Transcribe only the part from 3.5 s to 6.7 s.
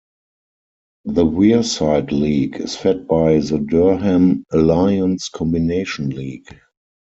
Durham Alliance Combination League.